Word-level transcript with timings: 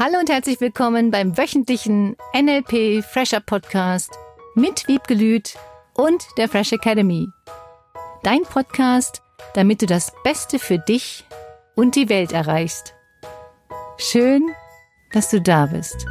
Hallo 0.00 0.20
und 0.20 0.30
herzlich 0.30 0.60
willkommen 0.60 1.10
beim 1.10 1.36
wöchentlichen 1.36 2.14
NLP 2.32 3.02
Fresher 3.04 3.40
Podcast 3.40 4.16
mit 4.54 4.86
Wiebgelüt 4.86 5.58
und 5.92 6.24
der 6.36 6.48
Fresh 6.48 6.72
Academy. 6.72 7.26
Dein 8.22 8.42
Podcast, 8.42 9.22
damit 9.54 9.82
du 9.82 9.86
das 9.86 10.12
Beste 10.22 10.60
für 10.60 10.78
dich 10.78 11.24
und 11.74 11.96
die 11.96 12.08
Welt 12.08 12.30
erreichst. 12.30 12.94
Schön, 13.96 14.48
dass 15.10 15.30
du 15.30 15.40
da 15.40 15.66
bist. 15.66 16.06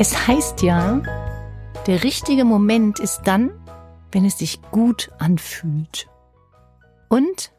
Es 0.00 0.26
heißt 0.26 0.62
ja, 0.62 1.00
der 1.86 2.02
richtige 2.02 2.44
Moment 2.44 2.98
ist 2.98 3.22
dann, 3.22 3.52
wenn 4.10 4.24
es 4.24 4.38
sich 4.38 4.60
gut 4.72 5.12
anfühlt. 5.20 6.08
Und 7.08 7.52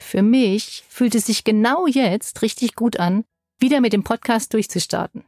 für 0.00 0.22
mich 0.22 0.84
fühlt 0.88 1.14
es 1.14 1.26
sich 1.26 1.44
genau 1.44 1.86
jetzt 1.86 2.42
richtig 2.42 2.74
gut 2.74 2.98
an, 2.98 3.24
wieder 3.58 3.80
mit 3.80 3.92
dem 3.92 4.02
Podcast 4.02 4.54
durchzustarten. 4.54 5.24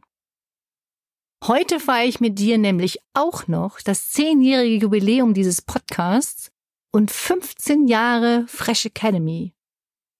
Heute 1.45 1.79
feiere 1.79 2.07
ich 2.07 2.19
mit 2.19 2.39
dir 2.39 2.57
nämlich 2.57 2.99
auch 3.13 3.47
noch 3.47 3.81
das 3.81 4.11
zehnjährige 4.11 4.83
Jubiläum 4.83 5.33
dieses 5.33 5.61
Podcasts 5.61 6.51
und 6.91 7.11
15 7.11 7.87
Jahre 7.87 8.45
Fresh 8.47 8.85
Academy. 8.85 9.53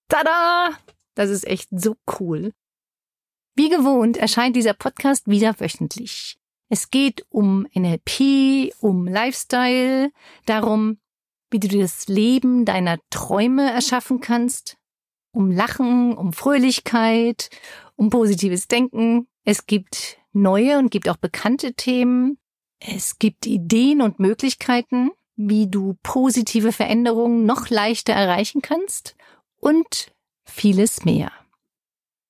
Tada! 0.08 0.78
Das 1.14 1.30
ist 1.30 1.46
echt 1.46 1.68
so 1.70 1.96
cool. 2.18 2.52
Wie 3.56 3.68
gewohnt 3.68 4.16
erscheint 4.16 4.56
dieser 4.56 4.74
Podcast 4.74 5.28
wieder 5.28 5.58
wöchentlich. 5.60 6.38
Es 6.68 6.90
geht 6.90 7.24
um 7.30 7.66
NLP, 7.74 8.74
um 8.80 9.06
Lifestyle, 9.06 10.10
darum, 10.44 10.98
wie 11.54 11.60
du 11.60 11.68
dir 11.68 11.82
das 11.82 12.08
Leben 12.08 12.64
deiner 12.64 12.98
Träume 13.10 13.72
erschaffen 13.72 14.18
kannst, 14.18 14.76
um 15.30 15.52
Lachen, 15.52 16.12
um 16.16 16.32
Fröhlichkeit, 16.32 17.48
um 17.94 18.10
positives 18.10 18.66
Denken. 18.66 19.28
Es 19.44 19.66
gibt 19.66 20.18
neue 20.32 20.78
und 20.80 20.90
gibt 20.90 21.08
auch 21.08 21.16
bekannte 21.16 21.74
Themen. 21.74 22.38
Es 22.80 23.20
gibt 23.20 23.46
Ideen 23.46 24.02
und 24.02 24.18
Möglichkeiten, 24.18 25.12
wie 25.36 25.70
du 25.70 25.96
positive 26.02 26.72
Veränderungen 26.72 27.46
noch 27.46 27.70
leichter 27.70 28.14
erreichen 28.14 28.60
kannst 28.60 29.14
und 29.60 30.12
vieles 30.44 31.04
mehr. 31.04 31.30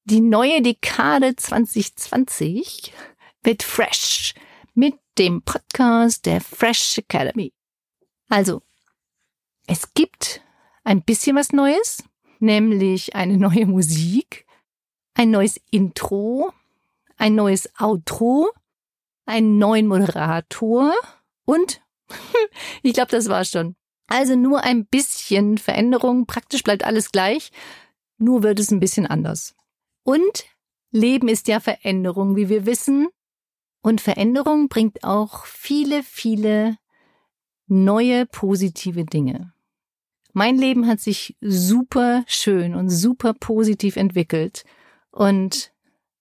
Die 0.04 0.20
neue 0.20 0.60
Dekade 0.60 1.34
2020 1.34 2.92
wird 3.42 3.62
fresh 3.62 4.34
mit 4.74 4.96
dem 5.16 5.40
Podcast 5.40 6.26
der 6.26 6.42
Fresh 6.42 6.98
Academy. 6.98 7.54
Also, 8.28 8.60
es 9.66 9.94
gibt 9.94 10.42
ein 10.84 11.02
bisschen 11.02 11.36
was 11.36 11.52
Neues, 11.52 12.02
nämlich 12.38 13.14
eine 13.14 13.36
neue 13.36 13.66
Musik, 13.66 14.46
ein 15.14 15.30
neues 15.30 15.60
Intro, 15.70 16.52
ein 17.16 17.34
neues 17.34 17.70
Outro, 17.78 18.50
einen 19.26 19.58
neuen 19.58 19.86
Moderator 19.86 20.92
und 21.44 21.80
ich 22.82 22.92
glaube, 22.92 23.10
das 23.10 23.28
war 23.28 23.44
schon. 23.44 23.76
Also 24.06 24.36
nur 24.36 24.62
ein 24.62 24.86
bisschen 24.86 25.56
Veränderung, 25.56 26.26
praktisch 26.26 26.62
bleibt 26.62 26.84
alles 26.84 27.10
gleich, 27.10 27.50
nur 28.18 28.42
wird 28.42 28.60
es 28.60 28.70
ein 28.70 28.80
bisschen 28.80 29.06
anders. 29.06 29.54
Und 30.02 30.44
Leben 30.90 31.28
ist 31.28 31.48
ja 31.48 31.60
Veränderung, 31.60 32.36
wie 32.36 32.48
wir 32.48 32.66
wissen. 32.66 33.08
Und 33.82 34.00
Veränderung 34.00 34.68
bringt 34.68 35.02
auch 35.04 35.46
viele, 35.46 36.02
viele 36.02 36.76
neue 37.66 38.26
positive 38.26 39.04
Dinge. 39.04 39.53
Mein 40.36 40.58
Leben 40.58 40.88
hat 40.88 40.98
sich 40.98 41.36
super 41.40 42.24
schön 42.26 42.74
und 42.74 42.90
super 42.90 43.34
positiv 43.34 43.96
entwickelt. 43.96 44.64
Und 45.12 45.72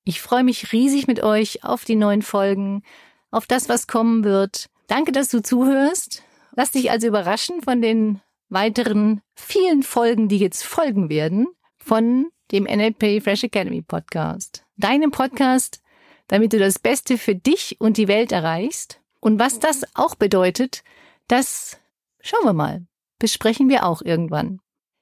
ich 0.04 0.22
freue 0.22 0.44
mich 0.44 0.72
riesig 0.72 1.08
mit 1.08 1.24
euch 1.24 1.64
auf 1.64 1.84
die 1.84 1.96
neuen 1.96 2.22
Folgen, 2.22 2.84
auf 3.32 3.48
das, 3.48 3.70
was 3.70 3.88
kommen 3.88 4.24
wird. 4.24 4.70
Danke, 4.86 5.14
dass 5.14 5.30
du 5.30 5.42
zuhörst. 5.42 6.22
Lass 6.56 6.70
dich 6.70 6.92
also 6.92 7.08
überraschen 7.08 7.64
von 7.64 7.82
den 7.82 8.22
weiteren 8.50 9.22
vielen 9.34 9.82
Folgen, 9.82 10.28
die 10.28 10.38
jetzt 10.38 10.64
folgen 10.64 11.10
werden 11.10 11.48
von 11.78 12.28
dem 12.52 12.66
NLP 12.66 13.24
Fresh 13.24 13.46
Academy 13.46 13.82
Podcast. 13.82 14.64
Deinem 14.78 15.10
Podcast, 15.10 15.82
damit 16.28 16.54
du 16.54 16.60
das 16.60 16.78
Beste 16.78 17.18
für 17.18 17.34
dich 17.34 17.78
und 17.80 17.98
die 17.98 18.08
Welt 18.08 18.32
erreichst. 18.32 19.02
Und 19.20 19.40
was 19.40 19.58
das 19.58 19.82
auch 19.96 20.14
bedeutet, 20.14 20.84
das 21.28 21.80
schauen 22.22 22.46
wir 22.46 22.54
mal 22.54 22.86
besprechen 23.20 23.70
wir 23.70 23.86
auch 23.86 24.02
irgendwann. 24.02 24.60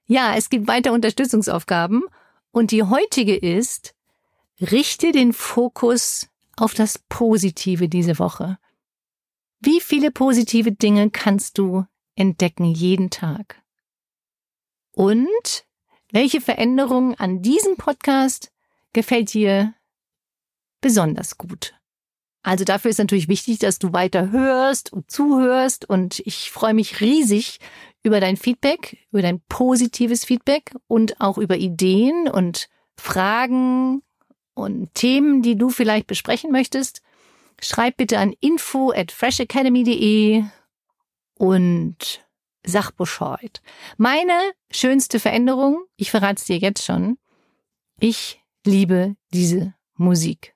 Ja, 0.08 0.36
es 0.36 0.50
gibt 0.50 0.68
weiter 0.68 0.94
Unterstützungsaufgaben 0.94 2.04
und 2.52 2.72
die 2.72 2.84
heutige 2.84 3.36
ist, 3.36 3.96
richte 4.60 5.12
den 5.12 5.34
Fokus 5.34 6.28
auf 6.58 6.74
das 6.74 7.00
Positive 7.10 7.90
diese 7.90 8.20
Woche. 8.20 8.58
Wie 9.60 9.80
viele 9.80 10.12
positive 10.12 10.72
Dinge 10.72 11.10
kannst 11.10 11.58
du 11.58 11.86
entdecken 12.16 12.66
jeden 12.66 13.10
Tag? 13.10 13.62
Und 14.94 15.66
welche 16.12 16.42
Veränderung 16.42 17.16
an 17.16 17.42
diesem 17.42 17.78
Podcast 17.78 18.52
gefällt 18.94 19.34
dir 19.34 19.74
besonders 20.82 21.38
gut? 21.38 21.74
Also 22.44 22.64
dafür 22.64 22.90
ist 22.90 22.98
natürlich 22.98 23.28
wichtig, 23.28 23.60
dass 23.60 23.78
du 23.78 23.94
weiter 23.94 24.32
hörst 24.32 24.92
und 24.92 25.12
zuhörst 25.12 25.88
und 25.88 26.20
ich 26.26 26.50
freue 26.52 26.74
mich 26.74 27.00
riesig 27.00 27.60
über 28.04 28.20
dein 28.20 28.36
Feedback, 28.36 28.98
über 29.12 29.22
dein 29.22 29.42
positives 29.48 30.26
Feedback 30.26 30.74
und 30.88 31.22
auch 31.22 31.38
über 31.38 31.58
Ideen 31.58 32.28
und 32.28 32.68
Fragen 32.98 34.02
und 34.56 34.94
Themen, 34.96 35.44
die 35.44 35.56
du 35.56 35.70
vielleicht 35.70 36.08
besprechen 36.08 36.52
möchtest. 36.52 37.02
Schreib 37.62 37.98
bitte 37.98 38.18
an 38.18 38.34
info 38.40 38.92
at 38.92 39.12
freshacademy.de 39.12 40.44
und 41.36 42.26
sag 42.64 42.92
Bescheid. 42.92 43.62
Meine 43.98 44.34
schönste 44.72 45.20
Veränderung, 45.20 45.84
ich 45.96 46.10
verrate 46.10 46.40
es 46.40 46.46
dir 46.46 46.58
jetzt 46.58 46.84
schon, 46.84 47.18
ich 48.00 48.42
liebe 48.66 49.16
diese 49.32 49.76
Musik. 49.96 50.56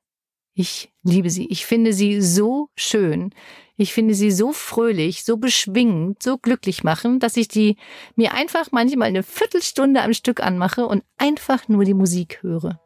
Ich 0.58 0.90
liebe 1.04 1.30
sie. 1.30 1.48
Ich 1.50 1.66
finde 1.66 1.92
sie 1.92 2.22
so 2.22 2.70
schön. 2.76 3.36
Ich 3.76 3.94
finde 3.94 4.16
sie 4.16 4.32
so 4.32 4.54
fröhlich, 4.54 5.26
so 5.26 5.36
beschwingend, 5.36 6.24
so 6.24 6.38
glücklich 6.38 6.86
machen, 6.86 7.20
dass 7.20 7.36
ich 7.36 7.50
die 7.50 7.76
mir 8.16 8.34
einfach 8.34 8.72
manchmal 8.72 9.10
eine 9.10 9.22
Viertelstunde 9.22 10.02
am 10.02 10.14
Stück 10.14 10.42
anmache 10.42 10.88
und 10.88 11.04
einfach 11.18 11.68
nur 11.68 11.84
die 11.84 11.94
Musik 11.94 12.42
höre. 12.42 12.80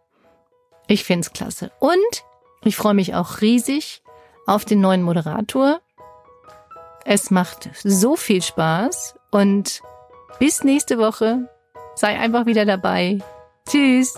Ich 0.88 1.03
find's 1.03 1.31
klasse. 1.31 1.72
Und 1.79 2.24
ich 2.63 2.75
freue 2.75 2.96
mich 2.96 3.13
auch 3.13 3.41
riesig 3.41 4.02
auf 4.47 4.66
den 4.66 4.81
neuen 4.81 5.03
Moderator. 5.03 5.79
Es 7.06 7.29
macht 7.29 7.69
so 7.84 8.16
viel 8.16 8.41
Spaß 8.41 9.16
und 9.29 9.81
bis 10.40 10.63
nächste 10.63 10.97
Woche. 10.97 11.47
Sei 11.94 12.18
einfach 12.18 12.47
wieder 12.47 12.66
dabei. 12.66 13.19
Tschüss. 13.69 14.18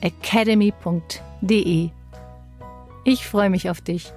www.fresh-academy.de. 0.00 1.90
Ich 3.04 3.26
freue 3.26 3.50
mich 3.50 3.70
auf 3.70 3.80
dich. 3.80 4.12